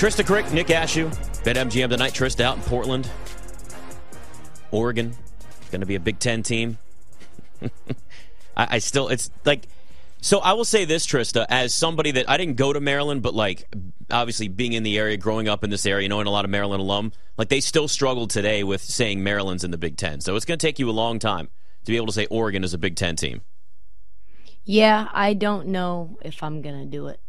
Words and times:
Trysta 0.00 0.24
Krick, 0.24 0.50
Nick 0.54 0.68
Ashooh, 0.68 1.10
BetMGM 1.44 1.90
tonight. 1.90 2.14
Trysta 2.14 2.40
out 2.40 2.56
in 2.56 2.62
Portland, 2.62 3.06
Oregon. 4.70 5.14
Going 5.70 5.82
to 5.82 5.86
be 5.86 5.94
a 5.94 6.00
Big 6.00 6.18
Ten 6.18 6.42
team. 6.42 6.78
I, 7.60 7.68
I 8.56 8.78
still, 8.78 9.08
it's 9.08 9.30
like, 9.44 9.68
so 10.22 10.38
I 10.38 10.54
will 10.54 10.64
say 10.64 10.86
this, 10.86 11.06
Trysta, 11.06 11.44
as 11.50 11.74
somebody 11.74 12.12
that 12.12 12.30
I 12.30 12.38
didn't 12.38 12.56
go 12.56 12.72
to 12.72 12.80
Maryland, 12.80 13.20
but 13.20 13.34
like 13.34 13.66
obviously 14.10 14.48
being 14.48 14.72
in 14.72 14.84
the 14.84 14.96
area, 14.96 15.18
growing 15.18 15.48
up 15.48 15.64
in 15.64 15.68
this 15.68 15.84
area, 15.84 16.08
knowing 16.08 16.26
a 16.26 16.30
lot 16.30 16.46
of 16.46 16.50
Maryland 16.50 16.80
alum, 16.80 17.12
like 17.36 17.50
they 17.50 17.60
still 17.60 17.86
struggle 17.86 18.26
today 18.26 18.64
with 18.64 18.80
saying 18.80 19.22
Maryland's 19.22 19.64
in 19.64 19.70
the 19.70 19.76
Big 19.76 19.98
Ten. 19.98 20.22
So 20.22 20.34
it's 20.34 20.46
going 20.46 20.58
to 20.58 20.66
take 20.66 20.78
you 20.78 20.88
a 20.88 20.92
long 20.92 21.18
time 21.18 21.50
to 21.84 21.92
be 21.92 21.98
able 21.98 22.06
to 22.06 22.12
say 22.14 22.24
Oregon 22.30 22.64
is 22.64 22.72
a 22.72 22.78
Big 22.78 22.96
Ten 22.96 23.16
team. 23.16 23.42
Yeah, 24.64 25.08
I 25.12 25.34
don't 25.34 25.66
know 25.66 26.16
if 26.22 26.42
I'm 26.42 26.62
going 26.62 26.80
to 26.80 26.86
do 26.86 27.08
it. 27.08 27.20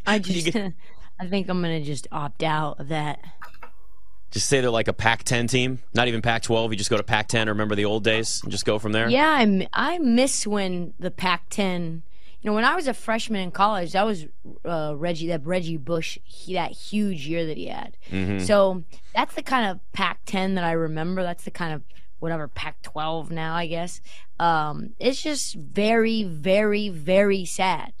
I 0.06 0.20
just. 0.20 0.56
I 1.20 1.26
think 1.26 1.48
I'm 1.48 1.60
gonna 1.60 1.80
just 1.82 2.06
opt 2.12 2.42
out 2.42 2.80
of 2.80 2.88
that. 2.88 3.20
Just 4.30 4.48
say 4.48 4.60
they're 4.60 4.70
like 4.70 4.88
a 4.88 4.92
Pac-10 4.92 5.48
team, 5.48 5.78
not 5.94 6.06
even 6.06 6.20
Pac-12. 6.20 6.70
You 6.70 6.76
just 6.76 6.90
go 6.90 6.98
to 6.98 7.02
Pac-10. 7.02 7.46
Remember 7.46 7.74
the 7.74 7.86
old 7.86 8.04
days 8.04 8.42
and 8.42 8.52
just 8.52 8.66
go 8.66 8.78
from 8.78 8.92
there. 8.92 9.08
Yeah, 9.08 9.26
I, 9.26 9.68
I 9.72 9.98
miss 9.98 10.46
when 10.46 10.92
the 10.98 11.10
Pac-10. 11.10 12.02
You 12.40 12.50
know, 12.50 12.54
when 12.54 12.64
I 12.64 12.76
was 12.76 12.86
a 12.86 12.94
freshman 12.94 13.40
in 13.40 13.50
college, 13.50 13.92
that 13.92 14.04
was 14.04 14.26
uh, 14.64 14.94
Reggie 14.96 15.28
that 15.28 15.44
Reggie 15.46 15.78
Bush 15.78 16.18
he, 16.24 16.54
that 16.54 16.70
huge 16.72 17.26
year 17.26 17.46
that 17.46 17.56
he 17.56 17.66
had. 17.66 17.96
Mm-hmm. 18.10 18.44
So 18.44 18.84
that's 19.14 19.34
the 19.34 19.42
kind 19.42 19.70
of 19.70 19.80
Pac-10 19.92 20.54
that 20.54 20.64
I 20.64 20.72
remember. 20.72 21.22
That's 21.22 21.44
the 21.44 21.50
kind 21.50 21.72
of 21.72 21.82
whatever 22.18 22.48
Pac-12 22.48 23.30
now, 23.30 23.54
I 23.54 23.66
guess. 23.66 24.00
Um, 24.38 24.90
it's 24.98 25.22
just 25.22 25.54
very, 25.54 26.22
very, 26.22 26.90
very 26.90 27.44
sad. 27.44 27.92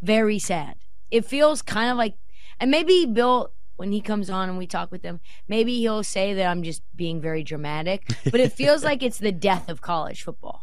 Very 0.00 0.38
sad. 0.38 0.76
It 1.10 1.24
feels 1.24 1.60
kind 1.60 1.90
of 1.90 1.96
like 1.96 2.14
and 2.60 2.70
maybe 2.70 3.06
Bill, 3.06 3.52
when 3.76 3.92
he 3.92 4.00
comes 4.00 4.30
on 4.30 4.48
and 4.48 4.58
we 4.58 4.66
talk 4.66 4.90
with 4.90 5.02
him, 5.02 5.20
maybe 5.48 5.78
he'll 5.78 6.02
say 6.02 6.34
that 6.34 6.46
I'm 6.46 6.62
just 6.62 6.82
being 6.94 7.20
very 7.20 7.42
dramatic, 7.42 8.08
but 8.24 8.40
it 8.40 8.52
feels 8.52 8.82
like 8.82 9.02
it's 9.02 9.18
the 9.18 9.32
death 9.32 9.68
of 9.68 9.80
college 9.80 10.22
football. 10.22 10.62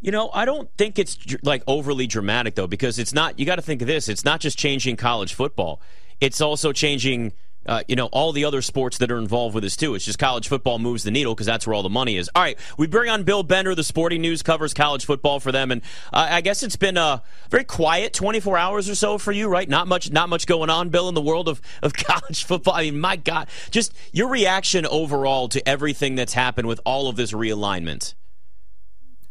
You 0.00 0.12
know, 0.12 0.30
I 0.32 0.44
don't 0.44 0.70
think 0.78 0.98
it's 0.98 1.18
like 1.42 1.62
overly 1.66 2.06
dramatic 2.06 2.54
though, 2.54 2.66
because 2.66 2.98
it's 2.98 3.12
not. 3.12 3.38
You 3.38 3.44
got 3.44 3.56
to 3.56 3.62
think 3.62 3.82
of 3.82 3.88
this. 3.88 4.08
It's 4.08 4.24
not 4.24 4.40
just 4.40 4.58
changing 4.58 4.96
college 4.96 5.34
football. 5.34 5.80
It's 6.20 6.40
also 6.40 6.72
changing 6.72 7.32
uh, 7.66 7.82
you 7.88 7.96
know, 7.96 8.06
all 8.06 8.32
the 8.32 8.44
other 8.44 8.62
sports 8.62 8.98
that 8.98 9.10
are 9.10 9.18
involved 9.18 9.54
with 9.54 9.62
this 9.62 9.76
too. 9.76 9.94
It's 9.94 10.04
just 10.04 10.18
college 10.18 10.48
football 10.48 10.78
moves 10.78 11.04
the 11.04 11.10
needle 11.10 11.34
because 11.34 11.46
that's 11.46 11.66
where 11.66 11.74
all 11.74 11.82
the 11.82 11.88
money 11.88 12.16
is. 12.16 12.30
All 12.34 12.42
right, 12.42 12.58
we 12.78 12.86
bring 12.86 13.10
on 13.10 13.24
Bill 13.24 13.42
Bender. 13.42 13.74
The 13.74 13.84
Sporting 13.84 14.20
News 14.22 14.42
covers 14.42 14.74
college 14.74 15.04
football 15.04 15.40
for 15.40 15.52
them, 15.52 15.70
and 15.70 15.82
uh, 16.12 16.28
I 16.30 16.40
guess 16.40 16.62
it's 16.62 16.76
been 16.76 16.96
a 16.96 17.22
very 17.50 17.64
quiet 17.64 18.12
24 18.12 18.56
hours 18.56 18.88
or 18.88 18.94
so 18.94 19.18
for 19.18 19.32
you, 19.32 19.48
right? 19.48 19.68
Not 19.68 19.88
much, 19.88 20.10
not 20.10 20.28
much 20.28 20.46
going 20.46 20.70
on, 20.70 20.88
Bill, 20.88 21.08
in 21.08 21.14
the 21.14 21.20
world 21.20 21.48
of 21.48 21.60
of 21.82 21.92
college 21.94 22.44
football. 22.44 22.74
I 22.74 22.84
mean, 22.84 23.00
my 23.00 23.16
God, 23.16 23.48
just 23.70 23.94
your 24.12 24.28
reaction 24.28 24.86
overall 24.86 25.48
to 25.48 25.68
everything 25.68 26.14
that's 26.14 26.34
happened 26.34 26.68
with 26.68 26.80
all 26.84 27.08
of 27.08 27.16
this 27.16 27.32
realignment. 27.32 28.14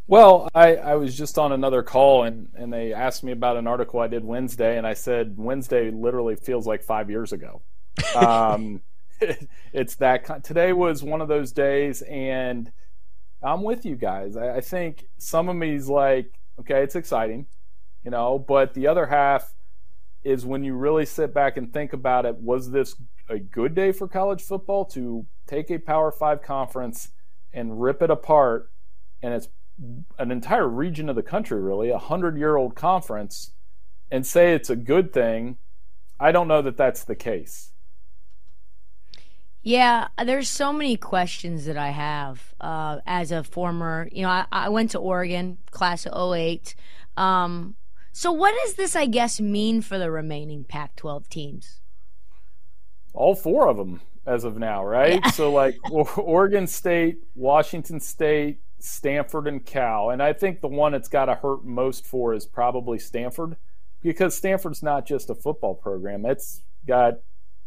Well, 0.09 0.50
I, 0.55 0.75
I 0.75 0.95
was 0.95 1.16
just 1.16 1.38
on 1.38 1.52
another 1.52 1.83
call 1.83 2.23
and, 2.23 2.50
and 2.55 2.73
they 2.73 2.94
asked 2.94 3.23
me 3.23 3.31
about 3.31 3.57
an 3.57 3.67
article 3.67 4.00
I 4.00 4.07
did 4.07 4.25
Wednesday, 4.25 4.75
and 4.75 4.88
I 4.88 4.95
said 4.95 5.35
Wednesday 5.38 5.91
literally 5.91 6.35
feels 6.35 6.66
like 6.66 6.83
five 6.83 7.11
years 7.11 7.31
ago. 7.31 7.61
Um, 8.16 8.81
it's 9.73 9.95
that 9.95 10.44
today 10.44 10.73
was 10.73 11.03
one 11.03 11.22
of 11.22 11.28
those 11.28 11.52
days, 11.52 12.02
and 12.03 12.72
I'm 13.41 13.64
with 13.64 13.86
you 13.86 13.95
guys. 13.95 14.36
I, 14.36 14.58
I 14.58 14.61
think 14.61 15.06
some 15.17 15.50
of 15.50 15.56
me's 15.56 15.89
like, 15.89 16.39
okay, 16.59 16.83
it's 16.83 16.95
exciting, 16.95 17.47
you 18.03 18.11
know, 18.11 18.39
but 18.39 18.73
the 18.73 18.88
other 18.88 19.06
half 19.06 19.53
is 20.23 20.45
when 20.45 20.64
you 20.64 20.75
really 20.75 21.06
sit 21.06 21.33
back 21.33 21.58
and 21.58 21.72
think 21.72 21.94
about 21.94 22.25
it. 22.25 22.36
Was 22.36 22.72
this 22.72 22.95
a 23.30 23.39
good 23.39 23.75
day 23.75 23.91
for 23.91 24.08
college 24.08 24.41
football 24.41 24.86
to 24.86 25.25
take 25.47 25.72
a 25.72 25.78
Power 25.78 26.11
Five 26.11 26.41
conference 26.41 27.09
and 27.53 27.81
rip 27.81 28.02
it 28.02 28.09
apart? 28.09 28.69
And 29.22 29.34
it's 29.34 29.50
an 30.18 30.31
entire 30.31 30.68
region 30.68 31.09
of 31.09 31.16
the 31.16 31.23
country, 31.23 31.62
really, 31.62 31.90
a 31.90 31.97
hundred 31.97 32.38
year 32.38 32.57
old 32.57 32.75
conference, 32.75 33.52
and 34.12 34.25
say 34.25 34.53
it's 34.53 34.69
a 34.69 34.75
good 34.75 35.13
thing. 35.13 35.57
I 36.19 36.31
don't 36.31 36.50
know 36.50 36.62
that 36.62 36.78
that's 36.78 37.03
the 37.06 37.16
case. 37.16 37.69
Yeah, 39.62 40.08
there's 40.24 40.47
so 40.47 40.72
many 40.72 40.96
questions 40.96 41.66
that 41.66 41.78
I 41.78 41.90
have 41.90 42.53
uh, 42.62 43.00
as 43.06 43.31
a 43.31 43.44
former. 43.44 44.08
You 44.12 44.24
know, 44.24 44.30
I, 44.30 44.46
I, 44.52 44.70
went 44.70 44.92
to 44.92 45.00
Oregon, 45.00 45.58
class 45.72 46.06
of 46.06 46.34
08. 46.34 46.75
Um, 47.18 47.75
so, 48.14 48.31
what 48.31 48.56
does 48.64 48.75
this, 48.75 48.96
I 48.96 49.06
guess, 49.06 49.42
mean 49.42 49.81
for 49.81 49.97
the 49.97 50.12
remaining 50.12 50.64
Pac 50.64 50.96
12 50.96 51.28
teams? 51.30 51.81
All 53.14 53.36
four 53.36 53.68
of 53.68 53.75
them 53.78 54.02
as 54.25 54.46
of 54.46 54.58
now, 54.58 54.84
right? 54.86 55.20
Yeah. 55.24 55.31
so, 55.31 55.52
like 55.52 55.76
Oregon 56.18 56.66
State, 56.66 57.18
Washington 57.36 58.00
State, 58.00 58.59
Stanford, 58.80 59.47
and 59.47 59.66
Cal. 59.66 60.09
And 60.09 60.24
I 60.24 60.31
think 60.31 60.62
the 60.62 60.70
one 60.70 60.94
that's 60.94 61.09
got 61.09 61.26
to 61.26 61.36
hurt 61.36 61.66
most 61.66 62.06
for 62.06 62.34
is 62.34 62.46
probably 62.46 62.97
Stanford 62.97 63.58
because 64.02 64.36
Stanford's 64.36 64.81
not 64.81 65.06
just 65.06 65.30
a 65.30 65.36
football 65.36 65.76
program, 65.76 66.26
it's 66.26 66.62
got 66.88 67.16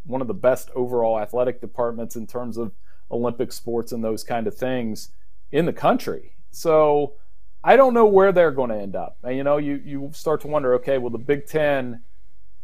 one 0.05 0.21
of 0.21 0.27
the 0.27 0.35
best 0.35 0.71
overall 0.75 1.19
athletic 1.19 1.61
departments 1.61 2.17
in 2.17 2.27
terms 2.27 2.57
of 2.57 2.73
Olympic 3.11 3.53
sports 3.53 3.93
and 3.93 4.03
those 4.03 4.25
kind 4.25 4.47
of 4.47 4.57
things 4.57 5.11
in 5.53 5.67
the 5.67 5.73
country. 5.73 6.35
So 6.51 7.15
I 7.65 7.77
don't 7.77 7.95
know 7.95 8.07
where 8.07 8.33
they're 8.33 8.51
going 8.51 8.71
to 8.71 8.77
end 8.77 8.97
up. 8.97 9.19
And, 9.23 9.37
you 9.37 9.45
know, 9.45 9.59
you, 9.59 9.81
you 9.85 10.11
start 10.13 10.41
to 10.43 10.49
wonder, 10.49 10.75
okay, 10.75 10.99
will 10.99 11.11
the 11.11 11.19
Big 11.19 11.47
Ten 11.47 12.03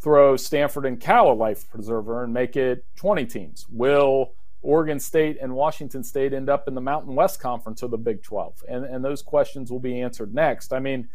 throw 0.01 0.37
Stanford 0.37 0.87
and 0.87 1.01
Cal 1.01 1.33
a 1.33 1.35
life 1.35 1.69
preserver 1.71 2.25
and 2.25 2.33
make 2.33 2.57
it 2.57 2.85
20 2.97 3.27
teams? 3.27 3.67
Will 3.69 4.33
Oregon 4.63 4.99
State 4.99 5.39
and 5.41 5.55
Washington 5.55 6.03
State 6.03 6.33
end 6.33 6.49
up 6.49 6.67
in 6.67 6.75
the 6.75 6.81
Mountain 6.81 7.15
West 7.15 7.41
Conference 7.41 7.83
or 7.83 7.89
the 7.89 7.99
Big 7.99 8.23
12? 8.23 8.65
And, 8.69 8.85
and 8.85 9.05
those 9.05 9.23
questions 9.23 9.71
will 9.71 9.81
be 9.81 10.01
answered 10.01 10.35
next. 10.35 10.73
I 10.73 10.81
mean, 10.81 11.09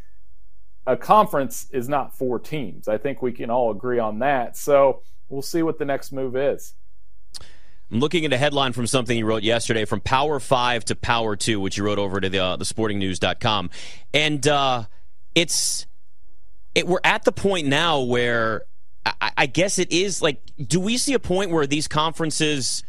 a 0.85 0.97
conference 0.97 1.67
is 1.71 1.87
not 1.87 2.17
four 2.17 2.39
teams. 2.39 2.87
I 2.87 2.97
think 2.97 3.21
we 3.21 3.31
can 3.31 3.49
all 3.49 3.71
agree 3.71 3.99
on 3.99 4.19
that. 4.19 4.57
So 4.57 5.01
we'll 5.33 5.41
see 5.41 5.63
what 5.63 5.79
the 5.79 5.85
next 5.85 6.11
move 6.11 6.35
is. 6.35 6.75
I'm 7.91 7.99
looking 7.99 8.25
at 8.25 8.33
a 8.33 8.37
headline 8.37 8.73
from 8.73 8.87
something 8.87 9.17
you 9.17 9.25
wrote 9.25 9.43
yesterday 9.43 9.85
from 9.85 9.99
Power 9.99 10.39
5 10.39 10.85
to 10.85 10.95
Power 10.95 11.35
2, 11.35 11.59
which 11.59 11.77
you 11.77 11.83
wrote 11.83 11.99
over 11.99 12.21
to 12.21 12.29
the, 12.29 12.39
uh, 12.39 12.57
thesportingnews.com. 12.57 13.69
And 14.13 14.47
uh, 14.47 14.83
it's 15.35 15.85
it, 16.73 16.87
we're 16.87 16.99
at 17.03 17.23
the 17.23 17.31
point 17.31 17.67
now 17.67 18.01
where 18.01 18.63
I, 19.05 19.31
I 19.37 19.45
guess 19.45 19.79
it 19.79 19.91
is 19.91 20.21
like, 20.21 20.41
do 20.65 20.79
we 20.79 20.97
see 20.97 21.13
a 21.13 21.19
point 21.19 21.51
where 21.51 21.67
these 21.67 21.87
conferences 21.87 22.83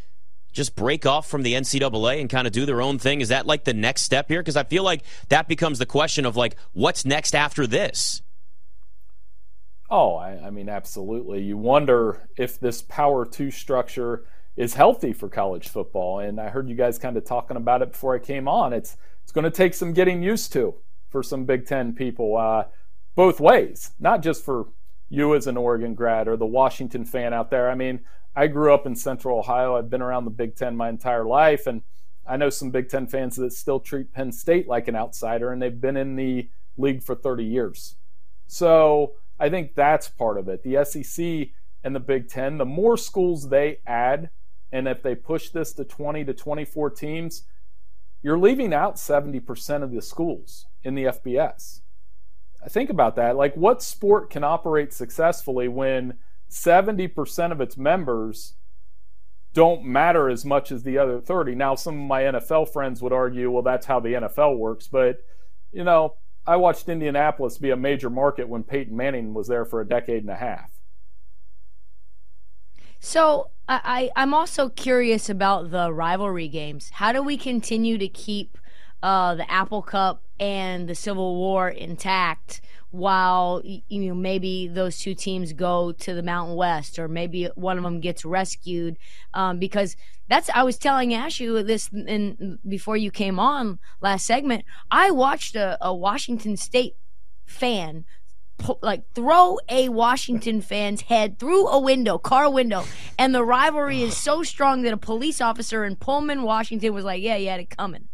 just 0.52 0.76
break 0.76 1.04
off 1.04 1.28
from 1.28 1.42
the 1.42 1.54
NCAA 1.54 2.20
and 2.20 2.30
kind 2.30 2.46
of 2.46 2.52
do 2.52 2.64
their 2.64 2.80
own 2.80 2.98
thing? 2.98 3.20
Is 3.20 3.28
that 3.28 3.46
like 3.46 3.64
the 3.64 3.74
next 3.74 4.02
step 4.02 4.28
here? 4.28 4.40
Because 4.40 4.56
I 4.56 4.64
feel 4.64 4.84
like 4.84 5.02
that 5.28 5.48
becomes 5.48 5.78
the 5.78 5.86
question 5.86 6.24
of 6.24 6.36
like, 6.36 6.56
what's 6.72 7.04
next 7.04 7.34
after 7.34 7.66
this? 7.66 8.22
Oh, 9.90 10.16
I, 10.16 10.46
I 10.46 10.50
mean, 10.50 10.68
absolutely. 10.68 11.42
You 11.42 11.56
wonder 11.56 12.28
if 12.36 12.58
this 12.58 12.82
Power 12.82 13.24
Two 13.26 13.50
structure 13.50 14.24
is 14.56 14.74
healthy 14.74 15.12
for 15.12 15.28
college 15.28 15.68
football. 15.68 16.20
And 16.20 16.40
I 16.40 16.48
heard 16.48 16.68
you 16.68 16.74
guys 16.74 16.98
kind 16.98 17.16
of 17.16 17.24
talking 17.24 17.56
about 17.56 17.82
it 17.82 17.92
before 17.92 18.14
I 18.14 18.18
came 18.18 18.48
on. 18.48 18.72
It's 18.72 18.96
it's 19.22 19.32
going 19.32 19.44
to 19.44 19.50
take 19.50 19.74
some 19.74 19.92
getting 19.92 20.22
used 20.22 20.52
to 20.52 20.74
for 21.08 21.22
some 21.22 21.44
Big 21.44 21.66
Ten 21.66 21.94
people, 21.94 22.36
uh, 22.36 22.64
both 23.14 23.40
ways, 23.40 23.92
not 23.98 24.22
just 24.22 24.44
for 24.44 24.68
you 25.08 25.34
as 25.34 25.46
an 25.46 25.56
Oregon 25.56 25.94
grad 25.94 26.28
or 26.28 26.36
the 26.36 26.46
Washington 26.46 27.04
fan 27.04 27.32
out 27.32 27.50
there. 27.50 27.70
I 27.70 27.74
mean, 27.74 28.00
I 28.36 28.48
grew 28.48 28.74
up 28.74 28.86
in 28.86 28.96
Central 28.96 29.38
Ohio. 29.38 29.76
I've 29.76 29.90
been 29.90 30.02
around 30.02 30.24
the 30.24 30.30
Big 30.30 30.56
Ten 30.56 30.76
my 30.76 30.88
entire 30.88 31.24
life, 31.24 31.66
and 31.66 31.82
I 32.26 32.36
know 32.36 32.50
some 32.50 32.70
Big 32.70 32.88
Ten 32.88 33.06
fans 33.06 33.36
that 33.36 33.52
still 33.52 33.80
treat 33.80 34.12
Penn 34.12 34.32
State 34.32 34.68
like 34.68 34.88
an 34.88 34.96
outsider, 34.96 35.52
and 35.52 35.62
they've 35.62 35.80
been 35.80 35.96
in 35.96 36.16
the 36.16 36.48
league 36.76 37.02
for 37.02 37.14
30 37.14 37.44
years. 37.44 37.96
So 38.46 39.12
I 39.44 39.50
think 39.50 39.74
that's 39.74 40.08
part 40.08 40.38
of 40.38 40.48
it. 40.48 40.62
The 40.62 40.82
SEC 40.86 41.48
and 41.84 41.94
the 41.94 42.00
Big 42.00 42.28
Ten, 42.28 42.56
the 42.56 42.64
more 42.64 42.96
schools 42.96 43.50
they 43.50 43.80
add, 43.86 44.30
and 44.72 44.88
if 44.88 45.02
they 45.02 45.14
push 45.14 45.50
this 45.50 45.74
to 45.74 45.84
20 45.84 46.24
to 46.24 46.32
24 46.32 46.88
teams, 46.88 47.42
you're 48.22 48.38
leaving 48.38 48.72
out 48.72 48.96
70% 48.96 49.82
of 49.82 49.92
the 49.92 50.00
schools 50.00 50.64
in 50.82 50.94
the 50.94 51.04
FBS. 51.04 51.82
Think 52.70 52.88
about 52.88 53.16
that. 53.16 53.36
Like, 53.36 53.54
what 53.54 53.82
sport 53.82 54.30
can 54.30 54.44
operate 54.44 54.94
successfully 54.94 55.68
when 55.68 56.14
70% 56.50 57.52
of 57.52 57.60
its 57.60 57.76
members 57.76 58.54
don't 59.52 59.84
matter 59.84 60.30
as 60.30 60.46
much 60.46 60.72
as 60.72 60.84
the 60.84 60.96
other 60.96 61.20
30? 61.20 61.54
Now, 61.54 61.74
some 61.74 62.00
of 62.00 62.08
my 62.08 62.22
NFL 62.22 62.72
friends 62.72 63.02
would 63.02 63.12
argue, 63.12 63.50
well, 63.50 63.62
that's 63.62 63.84
how 63.84 64.00
the 64.00 64.14
NFL 64.14 64.56
works. 64.56 64.88
But, 64.88 65.18
you 65.70 65.84
know, 65.84 66.14
I 66.46 66.56
watched 66.56 66.88
Indianapolis 66.88 67.58
be 67.58 67.70
a 67.70 67.76
major 67.76 68.10
market 68.10 68.48
when 68.48 68.62
Peyton 68.62 68.96
Manning 68.96 69.34
was 69.34 69.48
there 69.48 69.64
for 69.64 69.80
a 69.80 69.88
decade 69.88 70.22
and 70.22 70.30
a 70.30 70.36
half. 70.36 70.70
So 73.00 73.50
I, 73.68 74.10
I'm 74.16 74.34
also 74.34 74.68
curious 74.68 75.28
about 75.28 75.70
the 75.70 75.92
rivalry 75.92 76.48
games. 76.48 76.90
How 76.94 77.12
do 77.12 77.22
we 77.22 77.36
continue 77.36 77.98
to 77.98 78.08
keep 78.08 78.58
uh, 79.02 79.34
the 79.34 79.50
Apple 79.50 79.82
Cup 79.82 80.23
and 80.40 80.88
the 80.88 80.94
Civil 80.94 81.36
War 81.36 81.68
intact 81.68 82.60
while 82.90 83.60
you 83.64 84.06
know 84.06 84.14
maybe 84.14 84.68
those 84.68 84.98
two 84.98 85.14
teams 85.14 85.52
go 85.52 85.92
to 85.92 86.14
the 86.14 86.22
Mountain 86.22 86.56
West 86.56 86.98
or 86.98 87.08
maybe 87.08 87.48
one 87.54 87.76
of 87.76 87.82
them 87.82 88.00
gets 88.00 88.24
rescued 88.24 88.96
um, 89.34 89.58
because 89.58 89.96
that's 90.28 90.48
I 90.54 90.62
was 90.62 90.78
telling 90.78 91.10
Ashooh 91.10 91.66
this 91.66 91.88
in 91.92 92.58
before 92.66 92.96
you 92.96 93.10
came 93.10 93.38
on 93.38 93.78
last 94.00 94.26
segment 94.26 94.64
I 94.90 95.10
watched 95.10 95.56
a, 95.56 95.76
a 95.80 95.92
Washington 95.92 96.56
State 96.56 96.94
fan 97.46 98.04
like 98.80 99.02
throw 99.14 99.58
a 99.68 99.88
Washington 99.88 100.60
fan's 100.60 101.02
head 101.02 101.38
through 101.38 101.66
a 101.68 101.78
window, 101.78 102.18
car 102.18 102.50
window, 102.50 102.84
and 103.18 103.34
the 103.34 103.44
rivalry 103.44 104.02
is 104.02 104.16
so 104.16 104.42
strong 104.42 104.82
that 104.82 104.92
a 104.92 104.96
police 104.96 105.40
officer 105.40 105.84
in 105.84 105.96
Pullman, 105.96 106.42
Washington, 106.42 106.94
was 106.94 107.04
like, 107.04 107.22
"Yeah, 107.22 107.36
you 107.36 107.48
had 107.48 107.60
it 107.60 107.76
coming." 107.76 108.08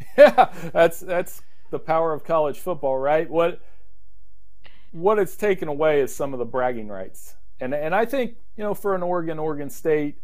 Yeah, 0.18 0.52
that's 0.72 1.00
that's 1.00 1.42
the 1.70 1.78
power 1.78 2.12
of 2.12 2.24
college 2.24 2.58
football, 2.58 2.98
right? 2.98 3.28
What 3.30 3.60
what 4.92 5.18
it's 5.18 5.36
taken 5.36 5.68
away 5.68 6.00
is 6.00 6.14
some 6.14 6.32
of 6.32 6.38
the 6.38 6.44
bragging 6.44 6.88
rights. 6.88 7.34
And 7.60 7.74
and 7.74 7.94
I 7.94 8.04
think, 8.04 8.36
you 8.56 8.64
know, 8.64 8.74
for 8.74 8.94
an 8.94 9.02
Oregon, 9.02 9.38
Oregon 9.38 9.70
State, 9.70 10.18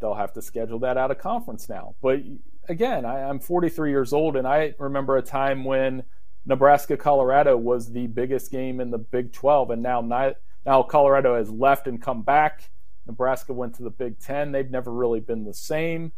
they'll 0.00 0.14
have 0.14 0.32
to 0.34 0.42
schedule 0.42 0.78
that 0.80 0.96
out 0.96 1.10
of 1.10 1.18
conference 1.18 1.68
now. 1.68 1.94
But 2.02 2.20
again, 2.68 3.04
I, 3.04 3.28
I'm 3.28 3.40
43 3.40 3.90
years 3.90 4.12
old 4.12 4.36
and 4.36 4.46
I 4.46 4.74
remember 4.78 5.16
a 5.16 5.22
time 5.22 5.64
when 5.64 6.04
Nebraska 6.46 6.96
Colorado 6.96 7.56
was 7.56 7.92
the 7.92 8.06
biggest 8.06 8.50
game 8.50 8.80
in 8.80 8.90
the 8.90 8.98
Big 8.98 9.32
12 9.32 9.70
and 9.70 9.82
now 9.82 10.00
now 10.66 10.82
Colorado 10.82 11.36
has 11.36 11.50
left 11.50 11.86
and 11.86 12.00
come 12.00 12.22
back. 12.22 12.70
Nebraska 13.06 13.52
went 13.52 13.74
to 13.76 13.82
the 13.82 13.90
Big 13.90 14.18
10. 14.18 14.52
They've 14.52 14.70
never 14.70 14.92
really 14.92 15.20
been 15.20 15.44
the 15.44 15.54
same. 15.54 16.12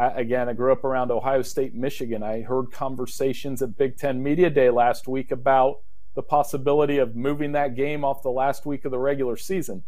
I, 0.00 0.20
again, 0.20 0.48
I 0.48 0.54
grew 0.54 0.72
up 0.72 0.82
around 0.82 1.10
Ohio 1.10 1.42
State, 1.42 1.74
Michigan. 1.74 2.22
I 2.22 2.40
heard 2.40 2.72
conversations 2.72 3.60
at 3.60 3.76
Big 3.76 3.98
Ten 3.98 4.22
Media 4.22 4.48
Day 4.48 4.70
last 4.70 5.06
week 5.06 5.30
about 5.30 5.80
the 6.14 6.22
possibility 6.22 6.96
of 6.96 7.14
moving 7.14 7.52
that 7.52 7.76
game 7.76 8.02
off 8.02 8.22
the 8.22 8.30
last 8.30 8.64
week 8.64 8.86
of 8.86 8.92
the 8.92 8.98
regular 8.98 9.36
season. 9.36 9.82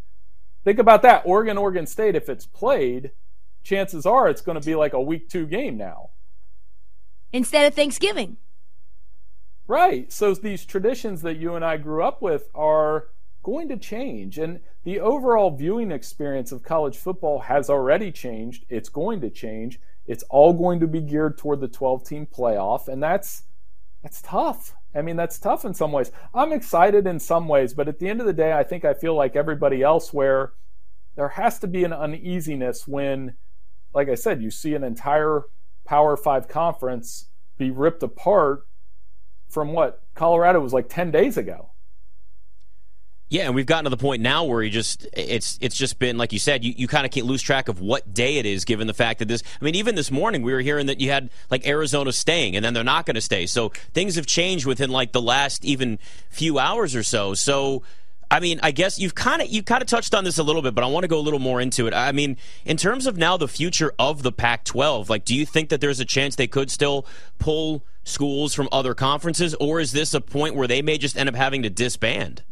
Think 0.63 0.77
about 0.77 1.01
that. 1.01 1.23
Oregon, 1.25 1.57
Oregon 1.57 1.87
State, 1.87 2.15
if 2.15 2.29
it's 2.29 2.45
played, 2.45 3.09
chances 3.63 4.05
are 4.05 4.29
it's 4.29 4.41
going 4.41 4.59
to 4.59 4.65
be 4.65 4.75
like 4.75 4.93
a 4.93 5.01
week 5.01 5.29
two 5.29 5.47
game 5.47 5.77
now. 5.77 6.11
Instead 7.31 7.65
of 7.65 7.73
Thanksgiving. 7.73 8.37
Right. 9.67 10.13
So 10.13 10.35
these 10.35 10.63
traditions 10.63 11.23
that 11.23 11.37
you 11.37 11.55
and 11.55 11.65
I 11.65 11.77
grew 11.77 12.03
up 12.03 12.21
with 12.21 12.49
are 12.53 13.07
going 13.43 13.67
to 13.69 13.77
change. 13.77 14.39
And 14.39 14.59
the 14.83 14.99
overall 14.99 15.51
viewing 15.51 15.91
experience 15.91 16.51
of 16.51 16.63
college 16.63 16.97
football 16.97 17.39
has 17.39 17.69
already 17.69 18.11
changed. 18.11 18.65
It's 18.69 18.89
going 18.89 19.21
to 19.21 19.29
change. 19.29 19.79
It's 20.07 20.23
all 20.29 20.53
going 20.53 20.79
to 20.79 20.87
be 20.87 21.01
geared 21.01 21.37
toward 21.37 21.61
the 21.61 21.67
12 21.67 22.03
team 22.03 22.25
playoff. 22.27 22.87
And 22.87 23.03
that's 23.03 23.43
that's 24.01 24.21
tough. 24.21 24.75
I 24.93 25.01
mean, 25.01 25.15
that's 25.15 25.39
tough 25.39 25.65
in 25.65 25.73
some 25.73 25.91
ways. 25.91 26.11
I'm 26.33 26.51
excited 26.51 27.07
in 27.07 27.19
some 27.19 27.47
ways, 27.47 27.73
but 27.73 27.87
at 27.87 27.99
the 27.99 28.09
end 28.09 28.19
of 28.19 28.27
the 28.27 28.33
day, 28.33 28.51
I 28.51 28.63
think 28.63 28.83
I 28.83 28.93
feel 28.93 29.15
like 29.15 29.35
everybody 29.35 29.81
else 29.81 30.13
where 30.13 30.53
there 31.15 31.29
has 31.29 31.57
to 31.59 31.67
be 31.67 31.83
an 31.83 31.93
uneasiness 31.93 32.87
when, 32.87 33.35
like 33.93 34.09
I 34.09 34.15
said, 34.15 34.41
you 34.41 34.51
see 34.51 34.75
an 34.75 34.83
entire 34.83 35.43
Power 35.85 36.15
Five 36.15 36.47
conference 36.47 37.27
be 37.57 37.71
ripped 37.71 38.03
apart 38.03 38.67
from 39.49 39.73
what 39.73 40.03
Colorado 40.15 40.59
was 40.59 40.73
like 40.73 40.89
10 40.89 41.11
days 41.11 41.37
ago. 41.37 41.69
Yeah, 43.33 43.45
and 43.47 43.55
we've 43.55 43.65
gotten 43.65 43.85
to 43.85 43.89
the 43.89 43.97
point 43.97 44.21
now 44.21 44.43
where 44.43 44.61
you 44.61 44.69
just 44.69 45.07
it's 45.11 45.57
it's 45.59 45.75
just 45.75 45.97
been 45.97 46.19
like 46.19 46.33
you 46.33 46.37
said, 46.37 46.63
you, 46.63 46.71
you 46.77 46.87
kind 46.87 47.03
of 47.03 47.11
can't 47.11 47.25
lose 47.25 47.41
track 47.41 47.67
of 47.67 47.81
what 47.81 48.13
day 48.13 48.37
it 48.37 48.45
is 48.45 48.63
given 48.63 48.85
the 48.85 48.93
fact 48.93 49.17
that 49.17 49.27
this 49.27 49.41
I 49.59 49.65
mean, 49.65 49.73
even 49.73 49.95
this 49.95 50.11
morning 50.11 50.43
we 50.43 50.53
were 50.53 50.59
hearing 50.59 50.85
that 50.85 51.01
you 51.01 51.09
had 51.09 51.31
like 51.49 51.65
Arizona 51.65 52.11
staying 52.11 52.55
and 52.55 52.63
then 52.63 52.75
they're 52.75 52.83
not 52.83 53.07
gonna 53.07 53.21
stay. 53.21 53.47
So 53.47 53.69
things 53.95 54.17
have 54.17 54.27
changed 54.27 54.67
within 54.67 54.91
like 54.91 55.13
the 55.13 55.21
last 55.21 55.65
even 55.65 55.97
few 56.29 56.59
hours 56.59 56.95
or 56.95 57.01
so. 57.01 57.33
So 57.33 57.81
I 58.29 58.39
mean, 58.39 58.59
I 58.61 58.69
guess 58.69 58.99
you've 58.99 59.15
kind 59.15 59.41
of 59.41 59.49
you 59.49 59.63
kind 59.63 59.81
of 59.81 59.87
touched 59.87 60.13
on 60.13 60.25
this 60.25 60.37
a 60.37 60.43
little 60.43 60.61
bit, 60.61 60.75
but 60.75 60.83
I 60.83 60.87
want 60.87 61.03
to 61.03 61.07
go 61.07 61.17
a 61.17 61.25
little 61.25 61.39
more 61.39 61.59
into 61.59 61.87
it. 61.87 61.93
I 61.95 62.11
mean, 62.11 62.37
in 62.65 62.77
terms 62.77 63.07
of 63.07 63.17
now 63.17 63.35
the 63.37 63.47
future 63.47 63.95
of 63.97 64.21
the 64.21 64.31
Pac-12, 64.31 65.09
like, 65.09 65.25
do 65.25 65.35
you 65.35 65.47
think 65.47 65.69
that 65.69 65.81
there's 65.81 65.99
a 65.99 66.05
chance 66.05 66.35
they 66.35 66.45
could 66.45 66.69
still 66.69 67.07
pull 67.39 67.83
schools 68.03 68.53
from 68.53 68.69
other 68.71 68.93
conferences, 68.93 69.55
or 69.55 69.79
is 69.79 69.91
this 69.91 70.13
a 70.13 70.21
point 70.21 70.53
where 70.53 70.67
they 70.67 70.83
may 70.83 70.99
just 70.99 71.17
end 71.17 71.29
up 71.29 71.35
having 71.35 71.63
to 71.63 71.71
disband? 71.71 72.43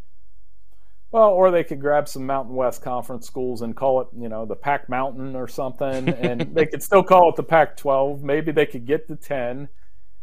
Well, 1.11 1.29
or 1.29 1.51
they 1.51 1.65
could 1.65 1.81
grab 1.81 2.07
some 2.07 2.25
Mountain 2.25 2.55
West 2.55 2.81
Conference 2.81 3.27
schools 3.27 3.61
and 3.61 3.75
call 3.75 4.01
it, 4.01 4.07
you 4.17 4.29
know, 4.29 4.45
the 4.45 4.55
Pac 4.55 4.87
Mountain 4.87 5.35
or 5.35 5.47
something, 5.47 6.09
and 6.09 6.55
they 6.55 6.65
could 6.65 6.81
still 6.81 7.03
call 7.03 7.29
it 7.29 7.35
the 7.35 7.43
Pac 7.43 7.75
12. 7.75 8.23
Maybe 8.23 8.51
they 8.51 8.65
could 8.65 8.85
get 8.85 9.07
to 9.07 9.17
10 9.17 9.67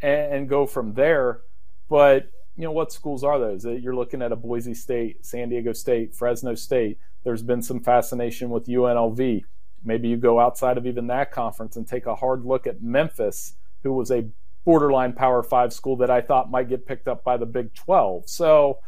and, 0.00 0.32
and, 0.32 0.48
go 0.48 0.66
from 0.66 0.94
there. 0.94 1.42
But, 1.90 2.30
you 2.56 2.64
know, 2.64 2.72
what 2.72 2.90
schools 2.90 3.22
are 3.22 3.38
those? 3.38 3.64
You're 3.64 3.94
looking 3.94 4.22
at 4.22 4.32
a 4.32 4.36
Boise 4.36 4.74
State, 4.74 5.26
San 5.26 5.50
Diego 5.50 5.74
State, 5.74 6.14
Fresno 6.14 6.54
State. 6.54 6.98
There's 7.22 7.42
been 7.42 7.60
some 7.60 7.80
fascination 7.80 8.48
with 8.48 8.66
UNLV. 8.66 9.42
Maybe 9.84 10.08
you 10.08 10.16
go 10.16 10.40
outside 10.40 10.78
of 10.78 10.86
even 10.86 11.06
that 11.08 11.32
conference 11.32 11.76
and 11.76 11.86
take 11.86 12.06
a 12.06 12.14
hard 12.14 12.44
look 12.44 12.66
at 12.66 12.82
Memphis, 12.82 13.54
who 13.82 13.92
was 13.92 14.10
a 14.10 14.26
borderline 14.64 15.12
Power 15.12 15.42
Five 15.42 15.72
school 15.72 15.96
that 15.96 16.10
I 16.10 16.22
thought 16.22 16.50
might 16.50 16.68
get 16.68 16.86
picked 16.86 17.08
up 17.08 17.24
by 17.24 17.36
the 17.36 17.46
Big 17.46 17.74
12. 17.74 18.28
So, 18.28 18.78